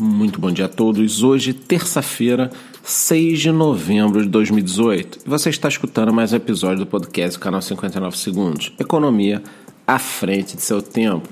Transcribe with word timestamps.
Muito 0.00 0.40
bom 0.40 0.50
dia 0.50 0.64
a 0.64 0.68
todos. 0.68 1.22
Hoje, 1.22 1.52
terça-feira, 1.52 2.50
6 2.82 3.38
de 3.38 3.52
novembro 3.52 4.22
de 4.22 4.30
2018. 4.30 5.18
E 5.26 5.28
você 5.28 5.50
está 5.50 5.68
escutando 5.68 6.10
mais 6.10 6.32
um 6.32 6.36
episódio 6.36 6.78
do 6.78 6.86
podcast 6.86 7.38
do 7.38 7.42
canal 7.42 7.60
59 7.60 8.16
Segundos. 8.16 8.72
Economia 8.80 9.42
à 9.86 9.98
frente 9.98 10.56
de 10.56 10.62
seu 10.62 10.80
tempo. 10.80 11.28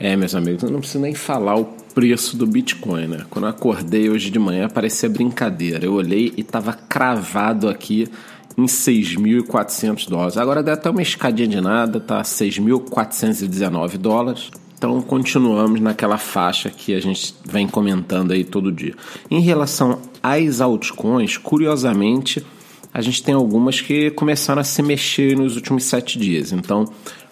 É, 0.00 0.16
meus 0.16 0.34
amigos, 0.34 0.62
eu 0.62 0.70
não 0.70 0.78
preciso 0.78 1.00
nem 1.00 1.14
falar 1.14 1.56
o 1.56 1.66
preço 1.94 2.34
do 2.34 2.46
Bitcoin, 2.46 3.08
né? 3.08 3.26
Quando 3.28 3.44
eu 3.44 3.50
acordei 3.50 4.08
hoje 4.08 4.30
de 4.30 4.38
manhã, 4.38 4.70
parecia 4.70 5.10
brincadeira. 5.10 5.84
Eu 5.84 5.92
olhei 5.92 6.32
e 6.34 6.40
estava 6.40 6.72
cravado 6.72 7.68
aqui 7.68 8.08
em 8.56 8.64
6.400 8.64 10.08
dólares. 10.08 10.38
Agora 10.38 10.62
deu 10.62 10.72
até 10.72 10.88
uma 10.88 11.02
escadinha 11.02 11.48
de 11.48 11.60
nada, 11.60 12.00
tá 12.00 12.22
6.419 12.22 13.98
dólares. 13.98 14.50
Então 14.78 15.02
continuamos 15.02 15.80
naquela 15.80 16.18
faixa 16.18 16.70
que 16.70 16.94
a 16.94 17.00
gente 17.00 17.34
vem 17.44 17.66
comentando 17.66 18.30
aí 18.30 18.44
todo 18.44 18.70
dia. 18.70 18.94
Em 19.28 19.40
relação 19.40 19.98
às 20.22 20.60
altcoins, 20.60 21.36
curiosamente, 21.36 22.46
a 22.94 23.02
gente 23.02 23.20
tem 23.20 23.34
algumas 23.34 23.80
que 23.80 24.12
começaram 24.12 24.60
a 24.60 24.64
se 24.64 24.80
mexer 24.80 25.36
nos 25.36 25.56
últimos 25.56 25.82
sete 25.82 26.16
dias. 26.16 26.52
Então, 26.52 26.84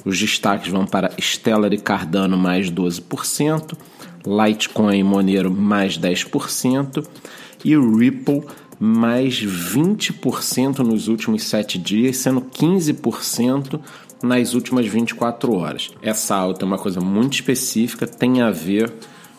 os 0.04 0.18
destaques 0.18 0.72
vão 0.72 0.84
para 0.84 1.12
Stellar 1.20 1.72
e 1.72 1.78
Cardano 1.78 2.36
mais 2.36 2.68
12%, 2.68 3.76
Litecoin 4.26 4.98
e 4.98 5.04
Monero 5.04 5.50
mais 5.50 5.96
10% 5.96 7.06
e 7.64 7.76
Ripple 7.76 8.42
mais 8.78 9.40
20% 9.40 10.78
nos 10.78 11.06
últimos 11.06 11.44
sete 11.44 11.78
dias, 11.78 12.16
sendo 12.16 12.40
15% 12.40 13.80
nas 14.22 14.54
últimas 14.54 14.86
24 14.86 15.54
horas. 15.54 15.90
Essa 16.02 16.36
alta 16.36 16.64
é 16.64 16.66
uma 16.66 16.78
coisa 16.78 17.00
muito 17.00 17.34
específica, 17.34 18.06
tem 18.06 18.40
a 18.40 18.50
ver 18.50 18.92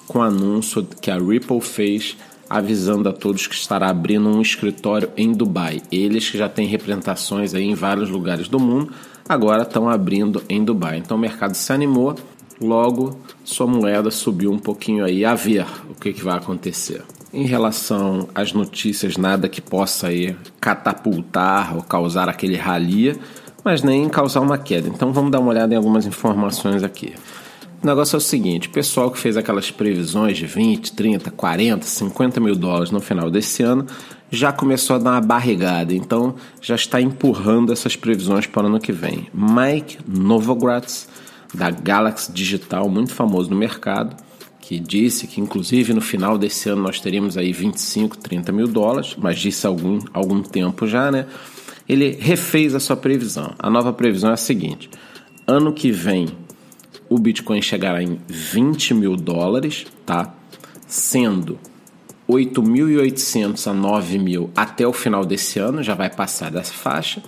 com 0.07 0.19
o 0.19 0.21
anúncio 0.21 0.87
que 1.01 1.11
a 1.11 1.17
Ripple 1.17 1.61
fez 1.61 2.15
avisando 2.49 3.09
a 3.09 3.13
todos 3.13 3.45
que 3.45 3.55
estará 3.55 3.89
abrindo 3.89 4.29
um 4.29 4.41
escritório 4.41 5.11
em 5.17 5.31
Dubai. 5.31 5.81
Eles 5.91 6.29
que 6.29 6.37
já 6.37 6.47
têm 6.47 6.67
representações 6.67 7.53
aí 7.53 7.65
em 7.65 7.75
vários 7.75 8.09
lugares 8.09 8.47
do 8.47 8.59
mundo, 8.59 8.93
agora 9.27 9.63
estão 9.63 9.89
abrindo 9.89 10.41
em 10.47 10.63
Dubai. 10.63 10.97
Então 10.97 11.17
o 11.17 11.19
mercado 11.19 11.55
se 11.55 11.73
animou, 11.73 12.15
logo 12.61 13.19
sua 13.43 13.67
moeda 13.67 14.09
subiu 14.09 14.51
um 14.51 14.59
pouquinho 14.59 15.03
aí 15.03 15.25
a 15.25 15.35
ver 15.35 15.65
o 15.89 15.95
que, 15.95 16.13
que 16.13 16.23
vai 16.23 16.37
acontecer. 16.37 17.03
Em 17.33 17.45
relação 17.45 18.29
às 18.33 18.53
notícias, 18.53 19.17
nada 19.17 19.49
que 19.49 19.61
possa 19.61 20.07
aí 20.07 20.35
catapultar 20.61 21.75
ou 21.75 21.83
causar 21.83 22.29
aquele 22.29 22.55
ralia, 22.55 23.17
mas 23.67 23.83
nem 23.83 24.07
causar 24.07 24.39
uma 24.39 24.57
queda. 24.57 24.87
Então 24.87 25.11
vamos 25.11 25.29
dar 25.29 25.41
uma 25.41 25.49
olhada 25.49 25.73
em 25.73 25.75
algumas 25.75 26.05
informações 26.05 26.83
aqui. 26.83 27.13
O 27.83 27.85
negócio 27.85 28.15
é 28.15 28.17
o 28.17 28.21
seguinte: 28.21 28.69
o 28.69 28.71
pessoal 28.71 29.11
que 29.11 29.19
fez 29.19 29.35
aquelas 29.35 29.69
previsões 29.69 30.37
de 30.37 30.45
20, 30.45 30.93
30, 30.93 31.31
40, 31.31 31.85
50 31.85 32.39
mil 32.39 32.55
dólares 32.55 32.91
no 32.91 33.01
final 33.01 33.29
desse 33.29 33.63
ano 33.63 33.85
já 34.31 34.53
começou 34.53 34.95
a 34.95 34.99
dar 34.99 35.11
uma 35.11 35.21
barrigada, 35.21 35.93
então 35.93 36.35
já 36.61 36.75
está 36.75 37.01
empurrando 37.01 37.73
essas 37.73 37.93
previsões 37.97 38.47
para 38.47 38.63
o 38.63 38.67
ano 38.67 38.79
que 38.79 38.93
vem. 38.93 39.27
Mike 39.33 39.97
Novogratz, 40.07 41.09
da 41.53 41.69
Galaxy 41.69 42.31
Digital, 42.31 42.87
muito 42.87 43.13
famoso 43.13 43.49
no 43.49 43.57
mercado, 43.57 44.15
que 44.61 44.79
disse 44.79 45.27
que 45.27 45.41
inclusive 45.41 45.93
no 45.93 46.01
final 46.01 46.37
desse 46.37 46.69
ano 46.69 46.83
nós 46.83 47.01
teríamos 47.01 47.35
aí 47.35 47.51
25, 47.51 48.17
30 48.17 48.49
mil 48.53 48.67
dólares, 48.67 49.17
mas 49.17 49.37
disse 49.37 49.67
algum, 49.67 49.99
algum 50.13 50.41
tempo 50.41 50.87
já, 50.87 51.11
né? 51.11 51.25
Ele 51.87 52.17
refez 52.19 52.75
a 52.75 52.79
sua 52.79 52.97
previsão. 52.97 53.53
A 53.57 53.69
nova 53.69 53.93
previsão 53.93 54.29
é 54.31 54.33
a 54.33 54.37
seguinte: 54.37 54.89
ano 55.45 55.73
que 55.73 55.91
vem 55.91 56.27
o 57.09 57.17
Bitcoin 57.17 57.61
chegará 57.61 58.03
em 58.03 58.19
20 58.27 58.93
mil 58.93 59.15
dólares, 59.15 59.85
tá? 60.05 60.33
Sendo 60.85 61.57
8.800 62.29 63.67
a 63.67 63.73
9 63.73 64.19
mil 64.19 64.49
até 64.55 64.85
o 64.85 64.91
final 64.91 65.25
desse 65.25 65.59
ano, 65.59 65.81
já 65.81 65.95
vai 65.95 66.09
passar 66.09 66.51
dessa 66.51 66.73
faixa. 66.73 67.23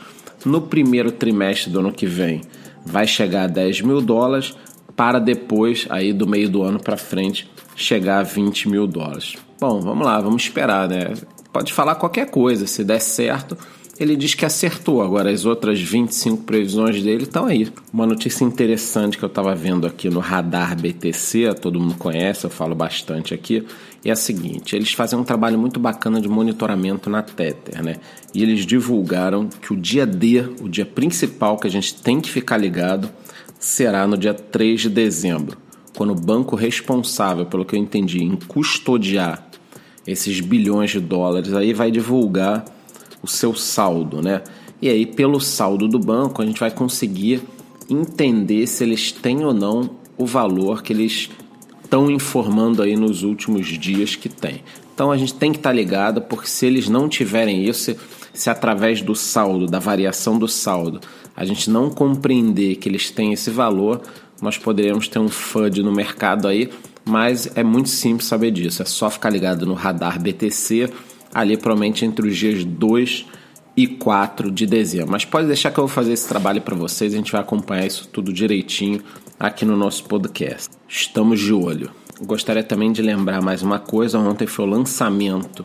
No 0.46 0.62
primeiro 0.62 1.12
trimestre 1.12 1.72
do 1.72 1.80
ano 1.80 1.92
que 1.92 2.06
vem, 2.06 2.42
vai 2.86 3.08
chegar 3.08 3.44
a 3.44 3.48
10 3.48 3.82
mil 3.82 4.02
dólares, 4.02 4.54
para 4.96 5.20
depois, 5.20 5.88
aí 5.90 6.12
do 6.12 6.28
meio 6.28 6.50
do 6.50 6.62
ano 6.62 6.80
para 6.80 6.98
frente, 6.98 7.50
chegar 7.76 8.20
a 8.20 8.24
20 8.24 8.68
mil 8.68 8.86
dólares. 8.86 9.36
Bom, 9.60 9.80
vamos 9.80 10.06
lá, 10.06 10.20
vamos 10.20 10.44
esperar, 10.44 10.90
né? 10.90 11.14
Pode 11.54 11.72
falar 11.72 11.96
qualquer 11.96 12.30
coisa, 12.30 12.68
se 12.68 12.84
der 12.84 13.00
certo, 13.00 13.58
ele 14.00 14.16
diz 14.16 14.34
que 14.34 14.46
acertou. 14.46 15.02
Agora, 15.02 15.30
as 15.30 15.46
outras 15.46 15.80
25 15.82 16.44
previsões 16.44 17.04
dele 17.04 17.24
estão 17.24 17.46
aí. 17.46 17.68
Uma 17.92 18.08
notícia 18.08 18.46
interessante 18.46 19.18
que 19.18 19.24
eu 19.24 19.28
estava 19.28 19.54
vendo 19.54 19.86
aqui 19.86 20.10
no 20.10 20.20
Radar 20.20 20.80
BTC, 20.80 21.54
todo 21.56 21.80
mundo 21.80 21.96
conhece, 21.96 22.46
eu 22.46 22.50
falo 22.50 22.74
bastante 22.74 23.34
aqui, 23.34 23.66
é 24.06 24.12
a 24.12 24.16
seguinte: 24.16 24.76
eles 24.76 24.94
fazem 24.94 25.20
um 25.20 25.24
trabalho 25.24 25.60
muito 25.60 25.80
bacana 25.80 26.22
de 26.22 26.30
monitoramento 26.30 27.10
na 27.10 27.22
Tether, 27.22 27.84
né? 27.84 27.98
E 28.34 28.42
eles 28.42 28.66
divulgaram 28.66 29.50
que 29.50 29.74
o 29.74 29.76
dia 29.76 30.06
D, 30.06 30.42
o 30.62 30.70
dia 30.70 30.86
principal 30.86 31.58
que 31.58 31.68
a 31.68 31.72
gente 31.72 31.96
tem 31.96 32.22
que 32.22 32.30
ficar 32.30 32.56
ligado, 32.56 33.10
será 33.60 34.08
no 34.08 34.18
dia 34.18 34.34
3 34.34 34.82
de 34.82 34.90
dezembro, 34.90 35.58
quando 35.98 36.12
o 36.12 36.16
banco 36.16 36.56
responsável, 36.56 37.46
pelo 37.46 37.66
que 37.66 37.76
eu 37.76 37.80
entendi, 37.80 38.24
em 38.24 38.38
custodiar 38.38 39.46
esses 40.08 40.40
bilhões 40.40 40.92
de 40.92 41.00
dólares 41.00 41.54
aí 41.54 41.74
vai 41.74 41.92
divulgar 41.92 42.66
o 43.22 43.28
seu 43.28 43.56
saldo, 43.56 44.22
né? 44.22 44.42
E 44.82 44.88
aí, 44.88 45.06
pelo 45.06 45.40
saldo 45.40 45.88
do 45.88 46.00
banco, 46.00 46.42
a 46.42 46.46
gente 46.46 46.60
vai 46.60 46.72
conseguir 46.72 47.42
entender 47.90 48.66
se 48.68 48.84
eles 48.84 49.12
têm 49.12 49.44
ou 49.44 49.54
não 49.54 49.90
o 50.18 50.26
valor 50.26 50.82
que 50.82 50.94
eles 50.94 51.30
estão 51.84 52.10
informando 52.10 52.84
aí 52.84 52.96
nos 52.96 53.24
últimos 53.24 53.66
dias 53.68 54.16
que 54.16 54.30
tem. 54.30 54.62
Então 54.94 55.12
a 55.12 55.18
gente 55.18 55.34
tem 55.34 55.52
que 55.52 55.58
estar 55.58 55.70
tá 55.70 55.76
ligado, 55.76 56.22
porque 56.22 56.48
se 56.48 56.66
eles 56.66 56.88
não 56.88 57.10
tiverem 57.10 57.66
isso, 57.68 57.96
se, 58.34 58.50
através 58.50 59.02
do 59.02 59.16
saldo, 59.16 59.66
da 59.66 59.80
variação 59.80 60.38
do 60.38 60.48
saldo, 60.48 61.00
a 61.36 61.44
gente 61.46 61.70
não 61.70 61.90
compreender 61.90 62.76
que 62.76 62.88
eles 62.88 63.10
têm 63.10 63.34
esse 63.34 63.50
valor, 63.50 64.02
nós 64.42 64.58
poderemos 64.58 65.08
ter 65.08 65.20
um 65.20 65.30
FUD 65.30 65.82
no 65.82 65.92
mercado 65.92 66.48
aí, 66.48 66.70
mas 67.04 67.50
é 67.56 67.64
muito 67.64 67.90
simples 67.90 68.28
saber 68.28 68.52
disso. 68.52 68.82
É 68.82 68.86
só 68.86 69.10
ficar 69.10 69.30
ligado 69.30 69.66
no 69.66 69.74
radar 69.74 70.22
BTC 70.22 70.90
ali 71.34 71.58
provavelmente 71.58 72.06
entre 72.06 72.28
os 72.28 72.38
dias 72.38 72.64
2 72.64 73.26
e 73.76 73.88
4 73.88 74.52
de 74.52 74.66
dezembro. 74.66 75.12
Mas 75.12 75.26
pode 75.26 75.48
deixar 75.48 75.72
que 75.72 75.80
eu 75.80 75.88
vou 75.88 75.94
fazer 75.94 76.14
esse 76.14 76.28
trabalho 76.28 76.62
para 76.62 76.76
vocês, 76.76 77.14
a 77.14 77.18
gente 77.18 77.32
vai 77.32 77.42
acompanhar 77.42 77.86
isso 77.86 78.08
tudo 78.08 78.34
direitinho 78.34 79.02
aqui 79.40 79.64
no 79.66 79.78
nosso 79.78 80.04
podcast. 80.06 80.70
Estamos 80.88 81.40
de 81.40 81.54
olho. 81.54 81.92
Gostaria 82.22 82.64
também 82.64 82.92
de 82.92 83.02
lembrar 83.02 83.42
mais 83.42 83.62
uma 83.62 83.80
coisa: 83.80 84.20
ontem 84.20 84.46
foi 84.46 84.66
o 84.66 84.70
lançamento 84.70 85.64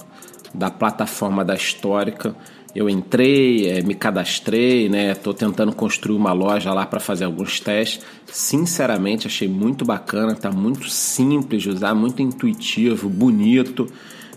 da 0.55 0.71
plataforma 0.71 1.45
da 1.45 1.55
Histórica. 1.55 2.37
Eu 2.75 2.89
entrei, 2.89 3.69
é, 3.69 3.83
me 3.83 3.95
cadastrei, 3.95 4.89
né? 4.89 5.13
Estou 5.13 5.33
tentando 5.33 5.73
construir 5.73 6.17
uma 6.17 6.33
loja 6.33 6.73
lá 6.73 6.85
para 6.85 6.99
fazer 7.01 7.25
alguns 7.25 7.61
testes. 7.61 8.05
Sinceramente, 8.27 9.27
achei 9.27 9.49
muito 9.49 9.85
bacana, 9.85 10.35
tá 10.35 10.51
muito 10.51 10.89
simples 10.89 11.63
de 11.63 11.71
usar, 11.71 11.95
muito 11.95 12.21
intuitivo, 12.21 13.09
bonito. 13.09 13.89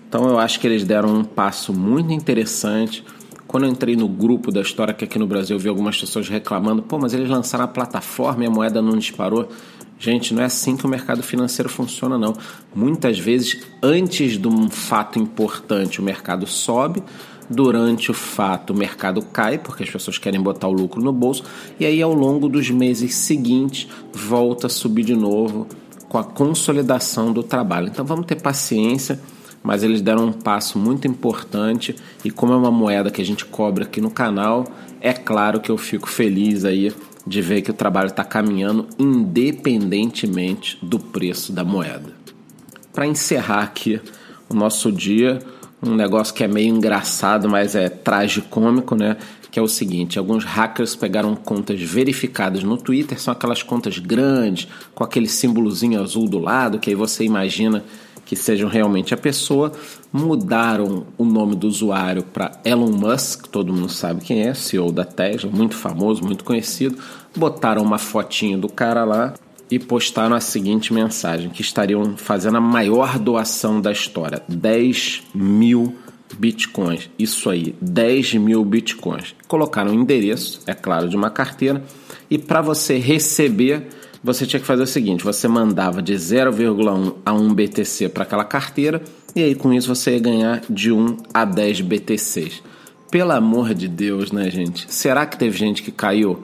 Então 0.08 0.28
eu 0.28 0.40
acho 0.40 0.60
que 0.60 0.68
eles 0.68 0.84
deram 0.84 1.10
um 1.10 1.24
passo 1.24 1.74
muito 1.74 2.12
interessante. 2.14 3.04
Quando 3.46 3.66
eu 3.66 3.70
entrei 3.70 3.96
no 3.96 4.08
grupo 4.08 4.52
da 4.52 4.62
história 4.62 4.94
que 4.94 5.04
aqui 5.04 5.20
no 5.20 5.28
Brasil 5.28 5.56
eu 5.56 5.60
vi 5.60 5.70
algumas 5.70 6.00
pessoas 6.00 6.28
reclamando, 6.30 6.82
pô, 6.82 6.98
mas 6.98 7.14
eles 7.14 7.30
lançaram 7.30 7.66
a 7.66 7.68
plataforma 7.68 8.44
e 8.44 8.48
a 8.48 8.50
moeda 8.50 8.82
não 8.82 8.98
disparou. 8.98 9.50
Gente, 10.00 10.34
não 10.34 10.44
é 10.44 10.46
assim 10.46 10.78
que 10.78 10.86
o 10.86 10.90
mercado 10.90 11.24
financeiro 11.24 11.70
funciona, 11.70 12.18
não. 12.18 12.34
Muitas 12.76 13.18
vezes, 13.18 13.66
antes 13.82 14.38
de 14.38 14.48
um 14.48 14.70
fato 14.70 15.18
importante, 15.18 16.00
o 16.00 16.04
mercado 16.04 16.46
sobe, 16.46 17.02
durante 17.50 18.12
o 18.12 18.14
fato, 18.14 18.74
o 18.74 18.78
mercado 18.78 19.22
cai, 19.22 19.58
porque 19.58 19.84
as 19.84 19.90
pessoas 19.90 20.18
querem 20.18 20.40
botar 20.40 20.68
o 20.68 20.74
lucro 20.74 21.02
no 21.02 21.12
bolso, 21.12 21.44
e 21.80 21.86
aí 21.86 22.02
ao 22.02 22.14
longo 22.14 22.48
dos 22.48 22.70
meses 22.70 23.16
seguintes 23.16 23.88
volta 24.14 24.68
a 24.68 24.70
subir 24.70 25.04
de 25.04 25.16
novo 25.16 25.68
com 26.08 26.18
a 26.18 26.24
consolidação 26.24 27.34
do 27.34 27.42
trabalho. 27.42 27.88
Então 27.88 28.06
vamos 28.06 28.26
ter 28.26 28.42
paciência 28.42 29.20
mas 29.68 29.84
eles 29.84 30.02
deram 30.02 30.28
um 30.28 30.32
passo 30.32 30.80
muito 30.80 31.10
importante 31.10 31.94
e 32.24 32.32
como 32.32 32.54
é 32.54 32.56
uma 32.56 32.72
moeda 32.72 33.12
que 33.12 33.22
a 33.22 33.26
gente 33.26 33.44
cobra 33.44 33.84
aqui 33.84 34.00
no 34.00 34.10
canal, 34.10 34.66
é 35.02 35.12
claro 35.12 35.60
que 35.60 35.70
eu 35.70 35.78
fico 35.78 36.08
feliz 36.08 36.64
aí 36.64 36.94
de 37.28 37.42
ver 37.42 37.62
que 37.62 37.70
o 37.70 37.74
trabalho 37.74 38.08
está 38.08 38.24
caminhando 38.24 38.88
independentemente 38.98 40.80
do 40.82 40.98
preço 40.98 41.52
da 41.52 41.66
moeda. 41.66 42.14
Para 42.94 43.08
encerrar 43.08 43.64
aqui 43.64 44.00
o 44.48 44.54
nosso 44.54 44.90
dia, 44.90 45.40
um 45.84 45.96
negócio 45.96 46.34
que 46.34 46.46
é 46.46 46.48
meio 46.48 46.74
engraçado, 46.74 47.50
mas 47.50 47.76
é 47.76 47.90
tragicômico, 47.90 48.96
né? 48.96 49.18
Que 49.52 49.60
é 49.60 49.62
o 49.62 49.68
seguinte: 49.68 50.18
alguns 50.18 50.46
hackers 50.46 50.96
pegaram 50.96 51.36
contas 51.36 51.82
verificadas 51.82 52.64
no 52.64 52.78
Twitter, 52.78 53.20
são 53.20 53.34
aquelas 53.34 53.62
contas 53.62 54.00
grandes, 54.00 54.70
com 54.96 55.04
aquele 55.04 55.28
símbolozinho 55.28 56.02
azul 56.02 56.26
do 56.26 56.40
lado, 56.40 56.80
que 56.80 56.90
aí 56.90 56.96
você 56.96 57.26
imagina 57.26 57.84
que 58.28 58.36
sejam 58.36 58.70
realmente 58.70 59.14
a 59.14 59.18
pessoa, 59.18 59.72
mudaram 60.12 61.08
o 61.18 61.24
nome 61.24 61.56
do 61.56 61.68
usuário 61.68 62.24
para 62.24 62.60
Elon 62.64 62.92
Musk, 62.92 63.48
todo 63.48 63.74
mundo 63.74 63.90
sabe 63.90 64.22
quem 64.22 64.44
é, 64.44 64.54
CEO 64.54 64.92
da 64.92 65.06
Tesla, 65.06 65.50
muito 65.50 65.76
famoso, 65.76 66.24
muito 66.24 66.44
conhecido, 66.44 66.98
botaram 67.36 67.82
uma 67.82 67.98
fotinho 67.98 68.58
do 68.58 68.68
cara 68.68 69.06
lá 69.06 69.34
e 69.72 69.80
postaram 69.80 70.36
a 70.36 70.42
seguinte 70.42 70.94
mensagem: 70.94 71.50
que 71.50 71.62
estariam 71.62 72.18
fazendo 72.18 72.58
a 72.58 72.62
maior 72.62 73.18
doação 73.18 73.80
da 73.80 73.92
história, 73.92 74.44
10 74.48 75.24
mil 75.34 75.96
bitcoins. 76.38 77.10
Isso 77.18 77.50
aí, 77.50 77.76
10 77.82 78.36
mil 78.36 78.64
bitcoins. 78.66 79.34
Colocaram 79.48 79.92
o 79.92 79.94
endereço, 79.94 80.62
é 80.68 80.74
claro, 80.74 81.08
de 81.08 81.16
uma 81.16 81.30
carteira, 81.30 81.82
e 82.30 82.38
para 82.38 82.62
você 82.62 82.98
receber, 82.98 83.88
você 84.24 84.46
tinha 84.46 84.60
que 84.60 84.66
fazer 84.66 84.84
o 84.84 84.88
seguinte: 84.88 85.24
você 85.24 85.48
mandava 85.48 86.02
de 86.02 86.14
0,1 86.14 87.16
a 87.26 87.34
1 87.34 87.54
BTC 87.54 88.10
para 88.10 88.24
aquela 88.24 88.44
carteira, 88.44 89.02
e 89.36 89.44
aí 89.44 89.56
com 89.56 89.74
isso 89.74 89.94
você 89.94 90.12
ia 90.12 90.20
ganhar 90.20 90.62
de 90.70 90.92
1 90.92 91.18
a 91.34 91.46
10 91.46 91.82
BTCs. 91.82 92.64
Pelo 93.10 93.32
amor 93.32 93.74
de 93.74 93.88
Deus, 93.88 94.32
né, 94.32 94.50
gente? 94.50 94.86
Será 94.94 95.26
que 95.26 95.38
teve 95.38 95.58
gente 95.58 95.82
que 95.82 95.92
caiu? 95.92 96.42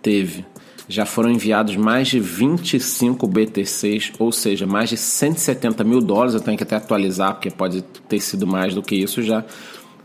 Teve 0.00 0.44
já 0.88 1.04
foram 1.04 1.30
enviados 1.30 1.76
mais 1.76 2.08
de 2.08 2.20
25 2.20 3.26
BTCs, 3.26 4.12
ou 4.18 4.30
seja, 4.30 4.66
mais 4.66 4.88
de 4.88 4.96
170 4.96 5.82
mil 5.82 6.00
dólares. 6.00 6.34
Eu 6.34 6.40
tenho 6.40 6.56
que 6.56 6.62
até 6.62 6.76
atualizar, 6.76 7.34
porque 7.34 7.50
pode 7.50 7.82
ter 7.82 8.20
sido 8.20 8.46
mais 8.46 8.74
do 8.74 8.82
que 8.82 8.94
isso 8.94 9.22
já, 9.22 9.44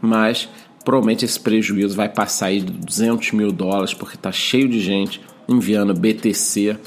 mas 0.01 0.49
provavelmente 0.83 1.23
esse 1.23 1.39
prejuízo 1.39 1.95
vai 1.95 2.09
passar 2.09 2.47
aí 2.47 2.61
de 2.61 2.71
200 2.71 3.31
mil 3.33 3.51
dólares, 3.51 3.93
porque 3.93 4.15
está 4.15 4.31
cheio 4.31 4.67
de 4.67 4.79
gente 4.79 5.21
enviando 5.47 5.93
BTC 5.93 6.77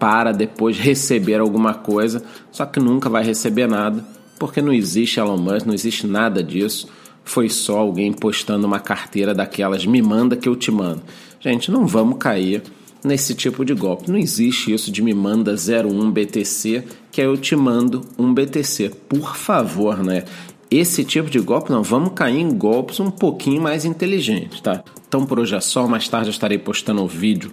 para 0.00 0.32
depois 0.32 0.78
receber 0.78 1.38
alguma 1.38 1.74
coisa, 1.74 2.24
só 2.50 2.64
que 2.64 2.80
nunca 2.80 3.10
vai 3.10 3.22
receber 3.22 3.68
nada, 3.68 4.02
porque 4.38 4.62
não 4.62 4.72
existe 4.72 5.20
Elon 5.20 5.36
Musk, 5.36 5.66
não 5.66 5.74
existe 5.74 6.06
nada 6.06 6.42
disso. 6.42 6.88
Foi 7.22 7.50
só 7.50 7.78
alguém 7.78 8.10
postando 8.10 8.66
uma 8.66 8.80
carteira 8.80 9.34
daquelas, 9.34 9.84
me 9.84 10.00
manda 10.00 10.36
que 10.36 10.48
eu 10.48 10.56
te 10.56 10.70
mando. 10.70 11.02
Gente, 11.38 11.70
não 11.70 11.86
vamos 11.86 12.16
cair 12.18 12.62
nesse 13.04 13.34
tipo 13.34 13.64
de 13.64 13.74
golpe. 13.74 14.10
Não 14.10 14.18
existe 14.18 14.72
isso 14.72 14.90
de 14.90 15.02
me 15.02 15.12
manda 15.12 15.54
01 15.54 16.10
BTC, 16.10 16.84
que 17.12 17.20
aí 17.20 17.26
eu 17.26 17.36
te 17.36 17.54
mando 17.54 18.00
um 18.18 18.32
BTC. 18.32 18.90
Por 19.08 19.36
favor, 19.36 20.02
né? 20.02 20.24
Esse 20.70 21.04
tipo 21.04 21.28
de 21.28 21.40
golpe 21.40 21.70
não, 21.70 21.82
vamos 21.82 22.12
cair 22.14 22.38
em 22.38 22.54
golpes 22.54 23.00
um 23.00 23.10
pouquinho 23.10 23.60
mais 23.60 23.84
inteligentes, 23.84 24.60
tá? 24.60 24.84
Então 25.08 25.26
por 25.26 25.40
hoje 25.40 25.56
é 25.56 25.60
só, 25.60 25.88
mais 25.88 26.08
tarde 26.08 26.28
eu 26.28 26.32
estarei 26.32 26.58
postando 26.58 27.02
o 27.02 27.04
um 27.04 27.08
vídeo 27.08 27.50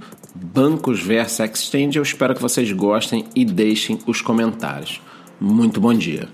Bancos 0.58 1.00
versus 1.00 1.40
Exchange. 1.40 2.00
Eu 2.00 2.02
espero 2.02 2.34
que 2.34 2.42
vocês 2.42 2.72
gostem 2.72 3.26
e 3.36 3.46
deixem 3.46 4.00
os 4.08 4.22
comentários. 4.22 5.00
Muito 5.40 5.80
bom 5.80 5.94
dia. 5.94 6.28